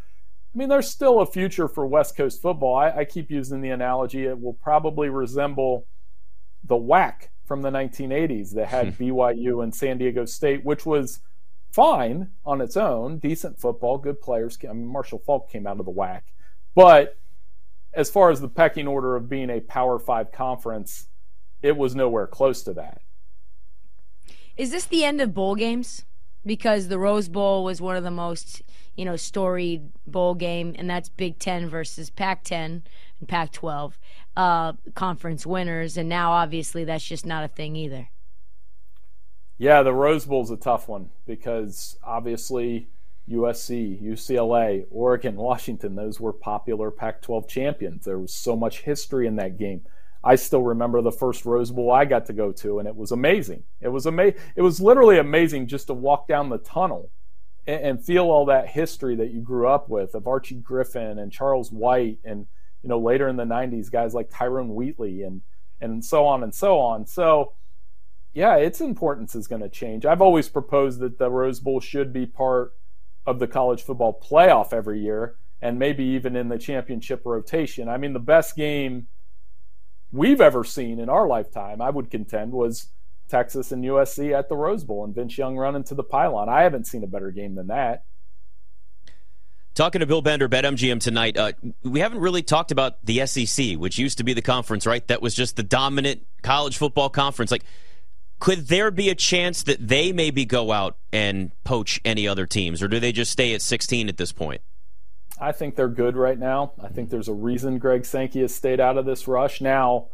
I 0.52 0.58
mean, 0.58 0.69
there's 0.69 0.91
still 0.91 1.20
a 1.20 1.26
future 1.26 1.69
for 1.69 1.87
West 1.87 2.17
Coast 2.17 2.43
football. 2.43 2.76
I, 2.76 2.91
I 2.91 3.05
keep 3.05 3.31
using 3.31 3.61
the 3.61 3.70
analogy; 3.70 4.26
it 4.26 4.41
will 4.41 4.55
probably 4.55 5.08
resemble 5.08 5.87
the 6.64 6.76
WAC 6.76 7.29
from 7.44 7.62
the 7.62 7.70
1980s 7.70 8.55
that 8.55 8.69
had 8.69 8.94
hmm. 8.94 9.02
BYU 9.02 9.62
and 9.62 9.75
San 9.75 9.99
Diego 9.99 10.25
State, 10.25 10.64
which 10.64 10.85
was 10.85 11.20
fine 11.73 12.31
on 12.44 12.61
its 12.61 12.76
own, 12.76 13.19
decent 13.19 13.61
football, 13.61 13.99
good 13.99 14.20
players. 14.20 14.58
I 14.69 14.73
mean, 14.73 14.87
Marshall 14.87 15.23
Faulk 15.25 15.50
came 15.50 15.67
out 15.67 15.79
of 15.79 15.87
the 15.87 15.93
WAC, 15.93 16.23
but 16.75 17.17
as 17.93 18.11
far 18.11 18.31
as 18.31 18.41
the 18.41 18.49
pecking 18.49 18.87
order 18.87 19.17
of 19.17 19.29
being 19.29 19.50
a 19.50 19.61
Power 19.61 19.99
Five 19.99 20.32
conference, 20.32 21.06
it 21.62 21.76
was 21.76 21.94
nowhere 21.94 22.26
close 22.26 22.62
to 22.64 22.73
that. 22.75 23.00
Is 24.56 24.70
this 24.73 24.85
the 24.85 25.05
end 25.05 25.20
of 25.20 25.32
bowl 25.32 25.55
games? 25.55 26.05
Because 26.45 26.89
the 26.89 26.99
Rose 26.99 27.29
Bowl 27.29 27.65
was 27.65 27.81
one 27.81 27.97
of 27.97 28.05
the 28.05 28.11
most 28.11 28.63
you 29.01 29.07
know, 29.07 29.17
storied 29.17 29.91
bowl 30.07 30.35
game, 30.35 30.75
and 30.77 30.89
that's 30.89 31.09
Big 31.09 31.39
Ten 31.39 31.71
versus 31.71 32.11
Pac 32.11 32.45
10 32.45 32.83
and 33.21 33.29
Pac 33.29 33.51
12 33.53 33.99
uh, 34.37 34.73
conference 34.95 35.47
winners. 35.47 35.97
And 35.97 36.07
now, 36.07 36.33
obviously, 36.33 36.85
that's 36.85 37.05
just 37.05 37.25
not 37.25 37.43
a 37.43 37.49
thing 37.49 37.77
either. 37.77 38.11
Yeah, 39.57 39.83
the 39.83 39.95
Rose 39.95 40.27
Bowl 40.27 40.43
is 40.43 40.51
a 40.51 40.57
tough 40.59 40.87
one 40.87 41.09
because 41.27 41.97
obviously 42.03 42.89
USC, 43.27 44.03
UCLA, 44.03 44.85
Oregon, 44.91 45.37
Washington, 45.37 45.95
those 45.95 46.21
were 46.21 46.35
popular 46.35 46.91
Pac 46.91 47.23
12 47.23 47.49
champions. 47.49 48.05
There 48.05 48.19
was 48.19 48.35
so 48.35 48.55
much 48.55 48.83
history 48.83 49.27
in 49.27 49.37
that 49.37 49.59
game. 49.59 49.81
I 50.23 50.37
still 50.37 50.62
remember 50.62 51.00
the 51.00 51.12
first 51.12 51.47
Rose 51.47 51.71
Bowl 51.71 51.91
I 51.91 52.05
got 52.05 52.27
to 52.27 52.33
go 52.33 52.53
to, 52.53 52.79
and 52.79 52.87
it 52.87 52.95
was 52.95 53.11
amazing. 53.11 53.65
It 53.81 53.89
was 53.89 54.07
amazing. 54.07 54.39
It 54.55 54.62
was 54.62 54.81
literally 54.81 55.19
amazing 55.19 55.67
just 55.67 55.87
to 55.87 55.95
walk 55.95 56.29
down 56.29 56.50
the 56.50 56.59
tunnel 56.59 57.11
and, 57.67 57.83
and 57.83 58.05
feel 58.05 58.25
all 58.25 58.45
that 58.47 58.69
history 58.69 59.17
that 59.17 59.31
you 59.31 59.41
grew 59.41 59.67
up 59.67 59.89
with 59.89 60.15
of 60.15 60.27
Archie 60.27 60.57
Griffin 60.57 61.19
and 61.19 61.33
Charles 61.33 61.73
White 61.73 62.19
and 62.25 62.47
you 62.83 62.89
know 62.89 62.99
later 62.99 63.29
in 63.29 63.37
the 63.37 63.45
90s 63.45 63.91
guys 63.91 64.15
like 64.15 64.29
Tyrone 64.31 64.75
Wheatley 64.75 65.23
and 65.23 65.43
and 65.81 66.05
so 66.05 66.27
on 66.27 66.43
and 66.43 66.55
so 66.55 66.79
on. 66.79 67.07
So 67.07 67.53
yeah, 68.35 68.57
its 68.57 68.81
importance 68.81 69.35
is 69.35 69.49
going 69.49 69.62
to 69.62 69.69
change. 69.69 70.07
I've 70.07 70.23
always 70.23 70.49
proposed 70.49 71.00
that 71.00 71.19
the 71.19 71.31
Rose 71.31 71.61
Bowl 71.61 71.81
should 71.81 72.12
be 72.12 72.27
part 72.27 72.75
of 73.27 73.39
the 73.39 73.49
college 73.49 73.83
football 73.83 74.21
playoff 74.21 74.73
every 74.73 75.00
year 75.00 75.37
and 75.62 75.79
maybe 75.79 76.05
even 76.05 76.37
in 76.37 76.49
the 76.49 76.59
championship 76.59 77.23
rotation. 77.25 77.89
I 77.89 77.97
mean, 77.97 78.12
the 78.12 78.19
best 78.19 78.57
game 78.57 79.09
we've 80.12 80.40
ever 80.40 80.64
seen 80.64 80.99
in 80.99 81.09
our 81.09 81.26
lifetime, 81.26 81.81
I 81.81 81.90
would 81.90 82.11
contend, 82.11 82.52
was 82.52 82.88
Texas 83.29 83.73
and 83.73 83.85
USC 83.85 84.37
at 84.37 84.49
the 84.49 84.57
Rose 84.57 84.85
Bowl 84.85 85.05
and 85.05 85.14
Vince 85.14 85.38
Young 85.38 85.57
running 85.57 85.85
to 85.85 85.95
the 85.95 86.02
pylon. 86.02 86.49
I 86.49 86.62
haven't 86.62 86.87
seen 86.87 87.05
a 87.05 87.07
better 87.07 87.31
game 87.31 87.55
than 87.55 87.69
that. 87.69 88.05
Talking 89.75 90.00
to 90.00 90.07
Bill 90.07 90.21
Bender, 90.21 90.49
BetMGM 90.49 91.00
tonight, 91.00 91.37
uh, 91.37 91.52
we 91.85 92.00
haven't 92.00 92.19
really 92.19 92.43
talked 92.43 92.73
about 92.73 93.05
the 93.05 93.25
SEC, 93.25 93.76
which 93.76 93.99
used 93.99 94.19
to 94.19 94.25
be 94.25 94.35
the 94.35 94.43
conference, 94.43 94.85
right? 94.85 95.07
That 95.07 95.23
was 95.23 95.35
just 95.35 95.57
the 95.57 95.62
dominant 95.62 96.26
college 96.43 96.76
football 96.76 97.09
conference. 97.09 97.52
Like, 97.52 97.64
could 98.40 98.67
there 98.67 98.90
be 98.90 99.11
a 99.11 99.14
chance 99.14 99.62
that 99.64 99.87
they 99.87 100.12
maybe 100.12 100.45
go 100.45 100.73
out 100.73 100.97
and 101.12 101.52
poach 101.62 102.00
any 102.05 102.26
other 102.26 102.47
teams, 102.47 102.83
or 102.83 102.88
do 102.88 102.99
they 102.99 103.12
just 103.12 103.31
stay 103.31 103.55
at 103.55 103.62
16 103.62 104.09
at 104.09 104.17
this 104.17 104.33
point? 104.33 104.61
I 105.40 105.52
think 105.52 105.75
they're 105.75 105.88
good 105.88 106.16
right 106.16 106.38
now. 106.38 106.73
I 106.82 106.88
think 106.88 107.09
there's 107.09 107.28
a 107.28 107.35
reason 107.35 107.78
Greg 107.78 108.04
Sankey 108.04 108.42
has 108.42 108.54
stayed 108.54 108.78
out 108.78 108.99
of 108.99 109.06
this 109.06 109.26
rush. 109.26 109.61
Now, 109.61 110.09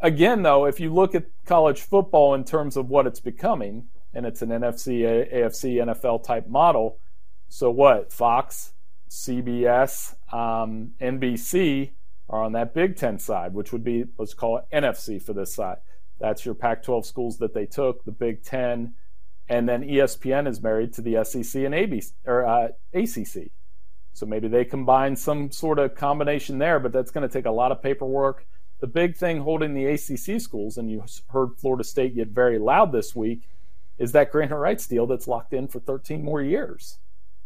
again, 0.00 0.42
though, 0.42 0.64
if 0.64 0.78
you 0.78 0.94
look 0.94 1.14
at 1.14 1.26
college 1.44 1.80
football 1.80 2.34
in 2.34 2.44
terms 2.44 2.76
of 2.76 2.88
what 2.88 3.06
it's 3.06 3.20
becoming, 3.20 3.88
and 4.14 4.24
it's 4.24 4.42
an 4.42 4.50
NFC, 4.50 5.02
AFC, 5.32 5.76
NFL 5.76 6.22
type 6.22 6.46
model. 6.46 7.00
So 7.48 7.70
what? 7.70 8.12
Fox, 8.12 8.74
CBS, 9.10 10.14
um, 10.32 10.92
NBC 11.00 11.90
are 12.28 12.42
on 12.42 12.52
that 12.52 12.74
Big 12.74 12.96
Ten 12.96 13.18
side, 13.18 13.54
which 13.54 13.72
would 13.72 13.82
be 13.82 14.04
let's 14.18 14.34
call 14.34 14.56
it 14.58 14.64
NFC 14.72 15.20
for 15.20 15.32
this 15.32 15.52
side. 15.52 15.78
That's 16.20 16.46
your 16.46 16.54
Pac-12 16.54 17.04
schools 17.04 17.38
that 17.38 17.54
they 17.54 17.66
took. 17.66 18.04
The 18.04 18.12
Big 18.12 18.44
Ten 18.44 18.94
and 19.48 19.68
then 19.68 19.82
ESPN 19.82 20.48
is 20.48 20.62
married 20.62 20.92
to 20.94 21.02
the 21.02 21.22
SEC 21.24 21.62
and 21.62 21.74
ABC 21.74 22.12
or 22.24 22.46
uh, 22.46 22.68
ACC. 22.94 23.50
So 24.14 24.26
maybe 24.26 24.46
they 24.46 24.64
combine 24.64 25.16
some 25.16 25.50
sort 25.50 25.78
of 25.78 25.96
combination 25.96 26.58
there, 26.58 26.78
but 26.78 26.92
that's 26.92 27.10
going 27.10 27.28
to 27.28 27.32
take 27.32 27.46
a 27.46 27.50
lot 27.50 27.72
of 27.72 27.82
paperwork. 27.82 28.46
The 28.80 28.86
big 28.86 29.16
thing 29.16 29.40
holding 29.40 29.74
the 29.74 29.86
ACC 29.86 30.40
schools, 30.40 30.78
and 30.78 30.90
you 30.90 31.04
heard 31.28 31.58
Florida 31.58 31.84
State 31.84 32.14
get 32.14 32.28
very 32.28 32.58
loud 32.58 32.92
this 32.92 33.14
week, 33.14 33.48
is 33.98 34.12
that 34.12 34.30
grant 34.30 34.52
rights 34.52 34.86
deal 34.86 35.06
that's 35.06 35.28
locked 35.28 35.52
in 35.52 35.66
for 35.66 35.80
13 35.80 36.24
more 36.24 36.40
years. 36.40 36.98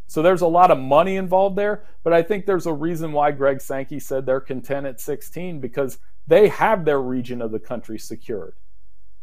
So 0.06 0.22
there's 0.22 0.42
a 0.42 0.46
lot 0.46 0.70
of 0.70 0.78
money 0.78 1.16
involved 1.16 1.56
there, 1.56 1.84
but 2.02 2.12
I 2.12 2.22
think 2.22 2.44
there's 2.44 2.66
a 2.66 2.72
reason 2.72 3.12
why 3.12 3.30
Greg 3.30 3.60
Sankey 3.60 4.00
said 4.00 4.24
they're 4.24 4.40
content 4.40 4.86
at 4.86 5.00
16 5.00 5.60
because 5.60 5.98
they 6.26 6.48
have 6.48 6.84
their 6.84 7.00
region 7.00 7.40
of 7.40 7.50
the 7.50 7.58
country 7.58 7.98
secured. 7.98 8.54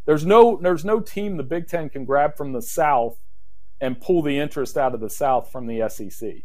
There's 0.05 0.25
no 0.25 0.59
there's 0.61 0.85
no 0.85 0.99
team 0.99 1.37
the 1.37 1.43
Big 1.43 1.67
Ten 1.67 1.89
can 1.89 2.05
grab 2.05 2.37
from 2.37 2.53
the 2.53 2.61
South 2.61 3.17
and 3.81 3.99
pull 3.99 4.21
the 4.21 4.37
interest 4.39 4.77
out 4.77 4.93
of 4.93 4.99
the 4.99 5.09
South 5.09 5.51
from 5.51 5.65
the 5.65 5.89
SEC. 5.89 6.43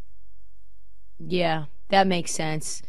Yeah, 1.26 1.66
that 1.88 2.06
makes 2.06 2.32
sense. 2.32 2.82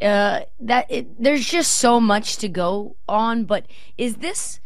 Uh, 0.00 0.40
that 0.60 0.86
it, 0.88 1.20
there's 1.20 1.46
just 1.46 1.74
so 1.74 1.98
much 1.98 2.36
to 2.36 2.48
go 2.48 2.96
on, 3.08 3.44
but 3.44 3.66
is 3.96 4.16
this 4.16 4.60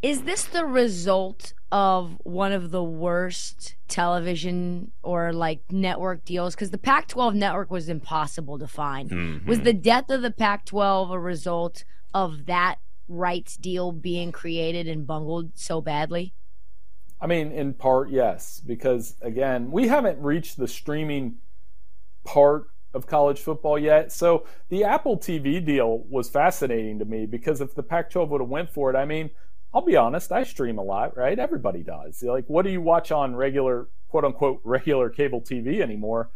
is 0.00 0.22
this 0.22 0.44
the 0.44 0.64
result 0.66 1.54
of 1.72 2.18
one 2.24 2.52
of 2.52 2.70
the 2.70 2.84
worst 2.84 3.74
television 3.88 4.92
or 5.02 5.32
like 5.32 5.60
network 5.70 6.24
deals? 6.24 6.54
Because 6.54 6.70
the 6.70 6.78
Pac-12 6.78 7.34
network 7.34 7.70
was 7.70 7.88
impossible 7.88 8.58
to 8.58 8.68
find. 8.68 9.10
Mm-hmm. 9.10 9.48
Was 9.48 9.62
the 9.62 9.72
death 9.72 10.10
of 10.10 10.22
the 10.22 10.30
Pac-12 10.30 11.10
a 11.10 11.18
result 11.18 11.84
of 12.12 12.46
that 12.46 12.76
rights 13.08 13.56
deal 13.56 13.92
being 13.92 14.30
created 14.30 14.88
and 14.88 15.06
bungled 15.06 15.52
so 15.54 15.80
badly? 15.80 16.34
I 17.20 17.26
mean, 17.26 17.52
in 17.52 17.72
part, 17.72 18.10
yes, 18.10 18.60
because 18.64 19.16
again, 19.22 19.70
we 19.70 19.88
haven't 19.88 20.20
reached 20.20 20.58
the 20.58 20.68
streaming 20.68 21.36
part 22.24 22.66
of 22.94 23.06
college 23.06 23.40
football 23.40 23.78
yet. 23.78 24.12
So 24.12 24.46
the 24.68 24.84
Apple 24.84 25.18
TV 25.18 25.64
deal 25.64 26.04
was 26.08 26.28
fascinating 26.28 26.98
to 27.00 27.04
me 27.04 27.26
because 27.26 27.60
if 27.60 27.74
the 27.74 27.82
Pac-12 27.82 28.28
would 28.28 28.40
have 28.40 28.48
went 28.48 28.70
for 28.70 28.90
it, 28.90 28.96
I 28.96 29.04
mean, 29.04 29.30
I'll 29.74 29.84
be 29.84 29.96
honest, 29.96 30.30
I 30.30 30.44
stream 30.44 30.78
a 30.78 30.82
lot, 30.82 31.16
right? 31.16 31.36
Everybody 31.36 31.82
does. 31.82 32.22
Like, 32.22 32.44
what 32.46 32.64
do 32.64 32.70
you 32.70 32.80
watch 32.80 33.10
on 33.10 33.34
regular, 33.34 33.88
quote 34.08 34.24
unquote, 34.24 34.60
regular 34.64 35.10
cable 35.10 35.40
TV 35.40 35.80
anymore? 35.80 36.30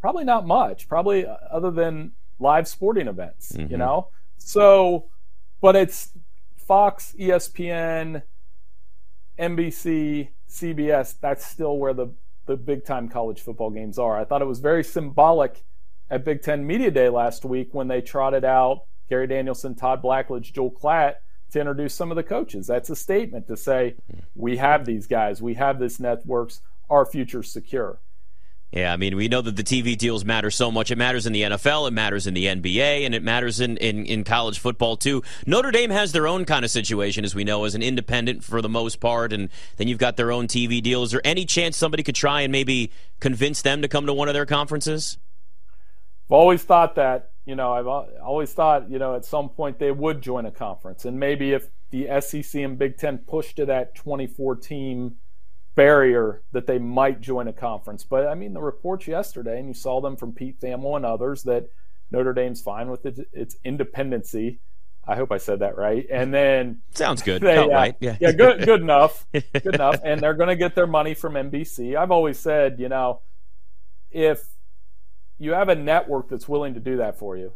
Probably 0.00 0.24
not 0.24 0.46
much. 0.46 0.88
Probably 0.88 1.26
uh, 1.26 1.36
other 1.50 1.70
than 1.70 2.12
live 2.38 2.68
sporting 2.68 3.08
events, 3.08 3.52
mm-hmm. 3.52 3.70
you 3.70 3.78
know. 3.78 4.08
So, 4.36 5.06
but 5.62 5.76
it's 5.76 6.10
Fox, 6.56 7.14
ESPN, 7.18 8.22
NBC, 9.38 10.28
CBS. 10.50 11.14
That's 11.20 11.46
still 11.46 11.78
where 11.78 11.94
the 11.94 12.08
the 12.46 12.56
big 12.56 12.84
time 12.84 13.08
college 13.08 13.40
football 13.40 13.70
games 13.70 13.98
are. 13.98 14.18
I 14.18 14.24
thought 14.24 14.42
it 14.42 14.46
was 14.46 14.60
very 14.60 14.84
symbolic 14.84 15.64
at 16.10 16.24
Big 16.24 16.42
Ten 16.42 16.66
Media 16.66 16.90
Day 16.90 17.08
last 17.08 17.44
week 17.44 17.68
when 17.72 17.88
they 17.88 18.00
trotted 18.00 18.44
out 18.44 18.82
Gary 19.08 19.26
Danielson, 19.26 19.74
Todd 19.74 20.02
Blackledge, 20.02 20.52
Joel 20.52 20.70
Klatt 20.70 21.14
to 21.52 21.60
introduce 21.60 21.94
some 21.94 22.10
of 22.10 22.16
the 22.16 22.22
coaches. 22.22 22.66
That's 22.66 22.90
a 22.90 22.96
statement 22.96 23.46
to 23.48 23.56
say, 23.56 23.94
hmm. 24.10 24.20
we 24.34 24.56
have 24.56 24.84
these 24.84 25.06
guys, 25.06 25.40
we 25.42 25.54
have 25.54 25.78
this 25.78 26.00
networks, 26.00 26.60
our 26.90 27.06
future's 27.06 27.52
secure. 27.52 28.00
Yeah, 28.72 28.90
I 28.90 28.96
mean, 28.96 29.16
we 29.16 29.28
know 29.28 29.42
that 29.42 29.54
the 29.54 29.62
TV 29.62 29.98
deals 29.98 30.24
matter 30.24 30.50
so 30.50 30.70
much. 30.70 30.90
It 30.90 30.96
matters 30.96 31.26
in 31.26 31.34
the 31.34 31.42
NFL, 31.42 31.88
it 31.88 31.90
matters 31.90 32.26
in 32.26 32.32
the 32.32 32.46
NBA, 32.46 33.04
and 33.04 33.14
it 33.14 33.22
matters 33.22 33.60
in, 33.60 33.76
in, 33.76 34.06
in 34.06 34.24
college 34.24 34.58
football, 34.58 34.96
too. 34.96 35.22
Notre 35.46 35.70
Dame 35.70 35.90
has 35.90 36.12
their 36.12 36.26
own 36.26 36.46
kind 36.46 36.64
of 36.64 36.70
situation, 36.70 37.22
as 37.22 37.34
we 37.34 37.44
know, 37.44 37.64
as 37.64 37.74
an 37.74 37.82
independent 37.82 38.42
for 38.42 38.62
the 38.62 38.70
most 38.70 38.98
part, 38.98 39.34
and 39.34 39.50
then 39.76 39.88
you've 39.88 39.98
got 39.98 40.16
their 40.16 40.32
own 40.32 40.48
TV 40.48 40.82
deals. 40.82 41.08
Is 41.08 41.12
there 41.12 41.20
any 41.22 41.44
chance 41.44 41.76
somebody 41.76 42.02
could 42.02 42.14
try 42.14 42.40
and 42.40 42.50
maybe 42.50 42.90
convince 43.20 43.60
them 43.60 43.82
to 43.82 43.88
come 43.88 44.06
to 44.06 44.14
one 44.14 44.28
of 44.28 44.34
their 44.34 44.46
conferences? 44.46 45.18
I've 46.30 46.36
always 46.36 46.62
thought 46.62 46.94
that. 46.94 47.28
You 47.44 47.56
know, 47.56 47.72
I've 47.72 47.88
always 47.88 48.54
thought, 48.54 48.88
you 48.88 48.98
know, 48.98 49.16
at 49.16 49.24
some 49.24 49.48
point 49.48 49.80
they 49.80 49.90
would 49.90 50.22
join 50.22 50.46
a 50.46 50.52
conference. 50.52 51.04
And 51.04 51.18
maybe 51.18 51.52
if 51.52 51.68
the 51.90 52.06
SEC 52.20 52.62
and 52.62 52.78
Big 52.78 52.96
Ten 52.96 53.18
pushed 53.18 53.56
to 53.56 53.66
that 53.66 53.96
24 53.96 54.56
team 54.56 55.16
barrier 55.74 56.42
that 56.52 56.66
they 56.66 56.78
might 56.78 57.20
join 57.20 57.48
a 57.48 57.52
conference. 57.52 58.04
But 58.04 58.26
I 58.26 58.34
mean, 58.34 58.52
the 58.52 58.60
reports 58.60 59.06
yesterday, 59.06 59.58
and 59.58 59.68
you 59.68 59.74
saw 59.74 60.00
them 60.00 60.16
from 60.16 60.32
Pete 60.32 60.60
Thamel 60.60 60.96
and 60.96 61.06
others, 61.06 61.42
that 61.44 61.68
Notre 62.10 62.34
Dame's 62.34 62.60
fine 62.60 62.90
with 62.90 63.06
it, 63.06 63.28
its 63.32 63.56
independency. 63.64 64.60
I 65.06 65.16
hope 65.16 65.32
I 65.32 65.38
said 65.38 65.60
that 65.60 65.76
right. 65.76 66.06
And 66.10 66.32
then 66.32 66.82
sounds 66.94 67.22
good. 67.22 67.42
They, 67.42 67.56
uh, 67.56 67.66
right. 67.68 67.96
Yeah. 68.00 68.16
yeah. 68.20 68.32
Good. 68.32 68.64
Good 68.64 68.82
enough. 68.82 69.26
Good 69.32 69.74
enough. 69.74 70.00
And 70.04 70.20
they're 70.20 70.34
going 70.34 70.48
to 70.48 70.56
get 70.56 70.76
their 70.76 70.86
money 70.86 71.14
from 71.14 71.34
NBC. 71.34 71.96
I've 71.96 72.12
always 72.12 72.38
said, 72.38 72.78
you 72.78 72.88
know, 72.88 73.20
if 74.12 74.46
you 75.38 75.52
have 75.52 75.68
a 75.68 75.74
network 75.74 76.28
that's 76.28 76.48
willing 76.48 76.74
to 76.74 76.80
do 76.80 76.98
that 76.98 77.18
for 77.18 77.36
you, 77.36 77.52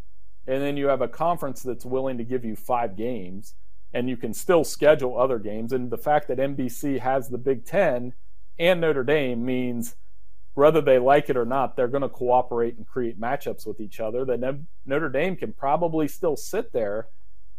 and 0.48 0.62
then 0.62 0.76
you 0.76 0.88
have 0.88 1.02
a 1.02 1.08
conference 1.08 1.62
that's 1.62 1.84
willing 1.84 2.18
to 2.18 2.24
give 2.24 2.44
you 2.44 2.56
five 2.56 2.96
games, 2.96 3.54
and 3.92 4.08
you 4.08 4.16
can 4.16 4.34
still 4.34 4.64
schedule 4.64 5.18
other 5.18 5.38
games. 5.38 5.72
And 5.72 5.90
the 5.90 5.98
fact 5.98 6.28
that 6.28 6.38
NBC 6.38 7.00
has 7.00 7.28
the 7.28 7.38
Big 7.38 7.64
Ten 7.64 8.14
and 8.58 8.80
Notre 8.80 9.04
Dame 9.04 9.44
means 9.44 9.96
whether 10.54 10.80
they 10.80 10.98
like 10.98 11.28
it 11.28 11.36
or 11.36 11.44
not, 11.44 11.76
they're 11.76 11.88
going 11.88 12.02
to 12.02 12.08
cooperate 12.08 12.76
and 12.76 12.86
create 12.86 13.20
matchups 13.20 13.66
with 13.66 13.80
each 13.80 14.00
other. 14.00 14.24
That 14.24 14.58
Notre 14.86 15.10
Dame 15.10 15.36
can 15.36 15.52
probably 15.52 16.08
still 16.08 16.36
sit 16.36 16.72
there 16.72 17.08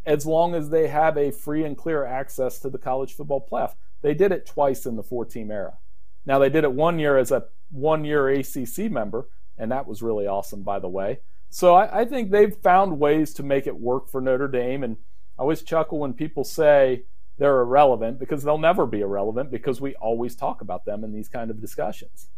as 0.05 0.25
long 0.25 0.55
as 0.55 0.69
they 0.69 0.87
have 0.87 1.17
a 1.17 1.31
free 1.31 1.63
and 1.63 1.77
clear 1.77 2.05
access 2.05 2.59
to 2.59 2.69
the 2.69 2.77
college 2.77 3.13
football 3.13 3.45
playoff. 3.49 3.75
They 4.01 4.13
did 4.13 4.31
it 4.31 4.45
twice 4.45 4.85
in 4.85 4.95
the 4.95 5.03
four 5.03 5.25
team 5.25 5.51
era. 5.51 5.77
Now, 6.25 6.39
they 6.39 6.49
did 6.49 6.63
it 6.63 6.71
one 6.71 6.97
year 6.97 7.17
as 7.17 7.31
a 7.31 7.45
one 7.69 8.03
year 8.03 8.29
ACC 8.29 8.91
member, 8.91 9.27
and 9.57 9.71
that 9.71 9.87
was 9.87 10.01
really 10.01 10.27
awesome, 10.27 10.63
by 10.63 10.79
the 10.79 10.89
way. 10.89 11.19
So 11.49 11.75
I, 11.75 12.01
I 12.01 12.05
think 12.05 12.31
they've 12.31 12.55
found 12.55 12.99
ways 12.99 13.33
to 13.35 13.43
make 13.43 13.67
it 13.67 13.79
work 13.79 14.09
for 14.09 14.21
Notre 14.21 14.47
Dame. 14.47 14.83
And 14.83 14.97
I 15.37 15.41
always 15.41 15.61
chuckle 15.61 15.99
when 15.99 16.13
people 16.13 16.43
say 16.43 17.03
they're 17.37 17.61
irrelevant 17.61 18.19
because 18.19 18.43
they'll 18.43 18.57
never 18.57 18.85
be 18.85 19.01
irrelevant 19.01 19.51
because 19.51 19.79
we 19.79 19.95
always 19.95 20.35
talk 20.35 20.61
about 20.61 20.85
them 20.85 21.03
in 21.03 21.13
these 21.13 21.29
kind 21.29 21.51
of 21.51 21.61
discussions. 21.61 22.29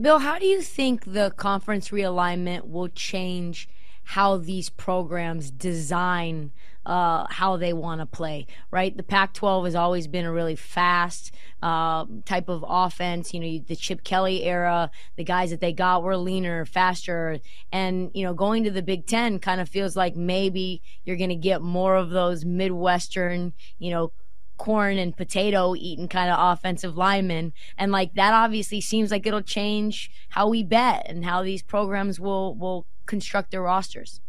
Bill, 0.00 0.20
how 0.20 0.38
do 0.38 0.46
you 0.46 0.62
think 0.62 1.04
the 1.04 1.32
conference 1.36 1.88
realignment 1.88 2.68
will 2.68 2.88
change 2.88 3.68
how 4.08 4.38
these 4.38 4.70
programs 4.70 5.50
design 5.50 6.50
uh, 6.86 7.26
how 7.28 7.58
they 7.58 7.74
want 7.74 8.00
to 8.00 8.06
play, 8.06 8.46
right? 8.70 8.96
The 8.96 9.02
Pac 9.02 9.34
12 9.34 9.66
has 9.66 9.74
always 9.74 10.08
been 10.08 10.24
a 10.24 10.32
really 10.32 10.56
fast 10.56 11.34
uh, 11.62 12.06
type 12.24 12.48
of 12.48 12.64
offense. 12.66 13.34
You 13.34 13.40
know, 13.40 13.64
the 13.68 13.76
Chip 13.76 14.04
Kelly 14.04 14.44
era, 14.44 14.90
the 15.16 15.24
guys 15.24 15.50
that 15.50 15.60
they 15.60 15.74
got 15.74 16.02
were 16.02 16.16
leaner, 16.16 16.64
faster. 16.64 17.38
And, 17.70 18.10
you 18.14 18.24
know, 18.24 18.32
going 18.32 18.64
to 18.64 18.70
the 18.70 18.80
Big 18.80 19.06
Ten 19.06 19.38
kind 19.38 19.60
of 19.60 19.68
feels 19.68 19.94
like 19.94 20.16
maybe 20.16 20.80
you're 21.04 21.18
going 21.18 21.28
to 21.28 21.36
get 21.36 21.60
more 21.60 21.94
of 21.94 22.08
those 22.08 22.46
Midwestern, 22.46 23.52
you 23.78 23.90
know, 23.90 24.12
corn 24.56 24.96
and 24.96 25.14
potato 25.14 25.74
eating 25.76 26.08
kind 26.08 26.30
of 26.30 26.38
offensive 26.40 26.96
linemen. 26.96 27.52
And 27.76 27.92
like 27.92 28.14
that 28.14 28.32
obviously 28.32 28.80
seems 28.80 29.10
like 29.10 29.26
it'll 29.26 29.42
change 29.42 30.10
how 30.30 30.48
we 30.48 30.62
bet 30.64 31.04
and 31.10 31.26
how 31.26 31.42
these 31.42 31.62
programs 31.62 32.18
will 32.18 32.54
will 32.54 32.86
construct 33.08 33.50
their 33.50 33.62
rosters. 33.62 34.20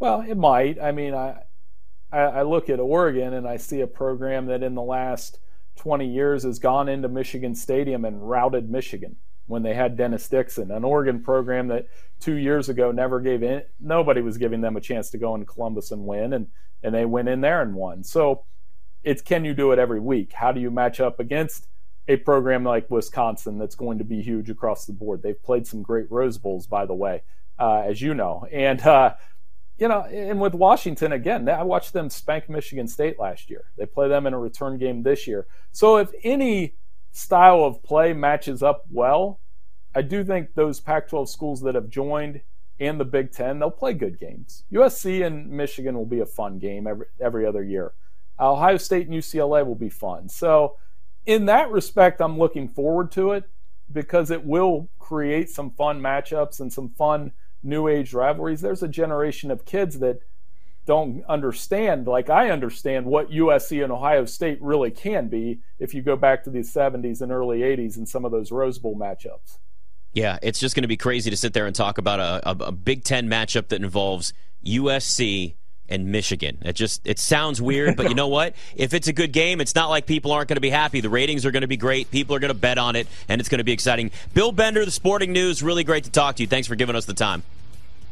Well, 0.00 0.22
it 0.22 0.36
might. 0.36 0.80
I 0.80 0.90
mean, 0.90 1.14
I 1.14 1.42
I, 2.12 2.42
look 2.42 2.68
at 2.68 2.80
Oregon 2.80 3.34
and 3.34 3.46
I 3.46 3.56
see 3.56 3.82
a 3.82 3.86
program 3.86 4.46
that 4.46 4.62
in 4.62 4.74
the 4.74 4.82
last 4.82 5.38
20 5.76 6.06
years 6.06 6.42
has 6.42 6.58
gone 6.58 6.88
into 6.88 7.08
Michigan 7.08 7.54
Stadium 7.54 8.04
and 8.04 8.28
routed 8.28 8.68
Michigan 8.68 9.16
when 9.46 9.62
they 9.62 9.74
had 9.74 9.96
Dennis 9.96 10.28
Dixon, 10.28 10.70
an 10.70 10.84
Oregon 10.84 11.22
program 11.22 11.68
that 11.68 11.86
two 12.18 12.34
years 12.34 12.68
ago 12.68 12.90
never 12.92 13.20
gave 13.20 13.42
in. 13.42 13.62
Nobody 13.80 14.20
was 14.20 14.38
giving 14.38 14.60
them 14.60 14.76
a 14.76 14.80
chance 14.80 15.10
to 15.10 15.18
go 15.18 15.34
in 15.34 15.46
Columbus 15.46 15.90
and 15.90 16.04
win, 16.04 16.32
and 16.32 16.48
and 16.82 16.94
they 16.94 17.04
went 17.04 17.28
in 17.28 17.40
there 17.40 17.62
and 17.62 17.74
won. 17.74 18.02
So 18.02 18.44
it's 19.02 19.22
can 19.22 19.44
you 19.44 19.54
do 19.54 19.72
it 19.72 19.78
every 19.78 20.00
week? 20.00 20.32
How 20.32 20.52
do 20.52 20.60
you 20.60 20.70
match 20.70 21.00
up 21.00 21.20
against 21.20 21.68
a 22.08 22.16
program 22.16 22.64
like 22.64 22.90
Wisconsin 22.90 23.58
that's 23.58 23.74
going 23.74 23.98
to 23.98 24.04
be 24.04 24.22
huge 24.22 24.50
across 24.50 24.86
the 24.86 24.92
board? 24.92 25.22
They've 25.22 25.42
played 25.42 25.66
some 25.66 25.82
great 25.82 26.10
Rose 26.10 26.38
Bowls, 26.38 26.66
by 26.66 26.86
the 26.86 26.94
way, 26.94 27.22
uh, 27.60 27.82
as 27.86 28.00
you 28.00 28.14
know, 28.14 28.46
and 28.50 28.80
uh, 28.82 29.14
you 29.78 29.88
know, 29.88 30.02
and 30.02 30.40
with 30.40 30.54
Washington 30.54 31.12
again, 31.12 31.48
I 31.48 31.62
watched 31.62 31.92
them 31.92 32.10
spank 32.10 32.48
Michigan 32.48 32.88
State 32.88 33.18
last 33.18 33.48
year. 33.50 33.64
They 33.76 33.86
play 33.86 34.08
them 34.08 34.26
in 34.26 34.34
a 34.34 34.38
return 34.38 34.78
game 34.78 35.02
this 35.02 35.26
year. 35.26 35.46
So 35.72 35.96
if 35.98 36.10
any 36.22 36.74
style 37.12 37.64
of 37.64 37.82
play 37.82 38.12
matches 38.12 38.62
up 38.62 38.84
well, 38.90 39.40
I 39.94 40.02
do 40.02 40.22
think 40.22 40.54
those 40.54 40.80
Pac-12 40.80 41.28
schools 41.28 41.60
that 41.62 41.74
have 41.74 41.88
joined 41.88 42.42
and 42.78 42.98
the 42.98 43.04
Big 43.04 43.32
Ten, 43.32 43.58
they'll 43.58 43.70
play 43.70 43.92
good 43.92 44.18
games. 44.18 44.64
USC 44.72 45.24
and 45.24 45.50
Michigan 45.50 45.96
will 45.96 46.06
be 46.06 46.20
a 46.20 46.26
fun 46.26 46.58
game 46.58 46.86
every 46.86 47.06
every 47.20 47.46
other 47.46 47.62
year. 47.62 47.92
Ohio 48.38 48.78
State 48.78 49.06
and 49.06 49.14
UCLA 49.14 49.66
will 49.66 49.74
be 49.74 49.90
fun. 49.90 50.28
So 50.28 50.76
in 51.26 51.46
that 51.46 51.70
respect, 51.70 52.20
I'm 52.20 52.38
looking 52.38 52.68
forward 52.68 53.12
to 53.12 53.32
it 53.32 53.44
because 53.92 54.30
it 54.30 54.44
will 54.44 54.88
create 54.98 55.50
some 55.50 55.70
fun 55.70 56.00
matchups 56.00 56.60
and 56.60 56.72
some 56.72 56.88
fun 56.90 57.32
new 57.62 57.88
age 57.88 58.12
rivalries. 58.14 58.60
There's 58.60 58.82
a 58.82 58.88
generation 58.88 59.50
of 59.50 59.64
kids 59.64 59.98
that 59.98 60.22
don't 60.86 61.22
understand, 61.28 62.06
like 62.06 62.30
I 62.30 62.50
understand, 62.50 63.06
what 63.06 63.30
USC 63.30 63.82
and 63.82 63.92
Ohio 63.92 64.24
State 64.24 64.60
really 64.60 64.90
can 64.90 65.28
be 65.28 65.60
if 65.78 65.94
you 65.94 66.02
go 66.02 66.16
back 66.16 66.44
to 66.44 66.50
the 66.50 66.60
70s 66.60 67.20
and 67.20 67.30
early 67.30 67.60
80s 67.60 67.96
and 67.96 68.08
some 68.08 68.24
of 68.24 68.32
those 68.32 68.50
Rose 68.50 68.78
Bowl 68.78 68.96
matchups. 68.96 69.58
Yeah, 70.12 70.38
it's 70.42 70.58
just 70.58 70.74
going 70.74 70.82
to 70.82 70.88
be 70.88 70.96
crazy 70.96 71.30
to 71.30 71.36
sit 71.36 71.52
there 71.52 71.66
and 71.66 71.76
talk 71.76 71.98
about 71.98 72.18
a, 72.18 72.50
a, 72.50 72.68
a 72.68 72.72
Big 72.72 73.04
Ten 73.04 73.28
matchup 73.28 73.68
that 73.68 73.82
involves 73.82 74.32
USC 74.66 75.54
and 75.90 76.06
Michigan. 76.12 76.58
It 76.62 76.74
just 76.74 77.00
it 77.04 77.18
sounds 77.18 77.60
weird, 77.60 77.96
but 77.96 78.08
you 78.08 78.14
know 78.14 78.28
what? 78.28 78.54
If 78.76 78.94
it's 78.94 79.08
a 79.08 79.12
good 79.12 79.32
game, 79.32 79.60
it's 79.60 79.74
not 79.74 79.90
like 79.90 80.06
people 80.06 80.32
aren't 80.32 80.48
going 80.48 80.56
to 80.56 80.60
be 80.60 80.70
happy. 80.70 81.00
The 81.00 81.10
ratings 81.10 81.44
are 81.44 81.50
going 81.50 81.62
to 81.62 81.66
be 81.68 81.76
great. 81.76 82.10
People 82.10 82.36
are 82.36 82.38
going 82.38 82.52
to 82.52 82.58
bet 82.58 82.78
on 82.78 82.96
it, 82.96 83.06
and 83.28 83.40
it's 83.40 83.48
going 83.48 83.58
to 83.58 83.64
be 83.64 83.72
exciting. 83.72 84.10
Bill 84.34 84.52
Bender, 84.52 84.84
the 84.84 84.90
Sporting 84.90 85.32
News, 85.32 85.62
really 85.62 85.84
great 85.84 86.04
to 86.04 86.10
talk 86.10 86.36
to 86.36 86.42
you. 86.42 86.46
Thanks 86.46 86.68
for 86.68 86.76
giving 86.76 86.96
us 86.96 87.04
the 87.04 87.14
time. 87.14 87.42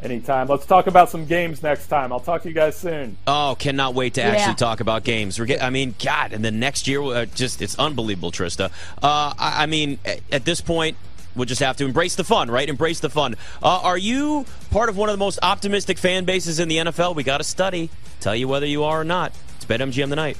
Anytime. 0.01 0.47
Let's 0.47 0.65
talk 0.65 0.87
about 0.87 1.11
some 1.11 1.27
games 1.27 1.61
next 1.61 1.89
time. 1.89 2.13
I'll 2.13 2.21
talk 2.21 2.43
to 2.43 2.49
you 2.49 2.55
guys 2.55 2.77
soon. 2.77 3.17
Oh, 3.27 3.57
cannot 3.59 3.95
wait 3.95 4.15
to 4.15 4.21
yeah. 4.21 4.29
actually 4.29 4.55
talk 4.55 4.79
about 4.79 5.03
games. 5.03 5.41
We're 5.41 5.47
get, 5.47 5.61
I 5.61 5.71
mean, 5.71 5.97
God, 6.03 6.33
and 6.33 6.45
the 6.45 6.53
next 6.53 6.87
year, 6.87 7.03
uh, 7.03 7.27
just 7.27 7.61
it's 7.61 7.77
unbelievable, 7.81 8.31
Trysta. 8.31 8.71
Uh, 9.03 9.35
I, 9.37 9.65
I, 9.65 9.67
mean, 9.67 9.99
at 10.31 10.45
this 10.45 10.61
point, 10.61 10.97
we'll 11.35 11.47
just 11.47 11.61
have 11.61 11.77
to 11.79 11.85
embrace 11.85 12.15
the 12.15 12.25
fun, 12.25 12.51
right? 12.51 12.69
Embrace 12.69 13.01
the 13.01 13.11
fun. 13.11 13.37
Uh, 13.63 13.81
are 13.83 13.99
you 13.99 14.45
part 14.71 14.89
of 14.89 14.97
one 14.97 15.09
of 15.09 15.15
the 15.15 15.19
most 15.19 15.39
optimistic 15.43 15.99
fan 15.99 16.25
bases 16.25 16.59
in 16.61 16.69
the 16.69 16.79
NFL? 16.79 17.15
We 17.15 17.23
got 17.23 17.39
to 17.39 17.45
study. 17.45 17.91
Tell 18.21 18.35
you 18.35 18.49
whether 18.49 18.67
you 18.67 18.85
are 18.85 19.01
or 19.01 19.05
not. 19.05 19.33
It's 19.57 19.65
BetMGM 19.65 20.09
tonight. 20.09 20.37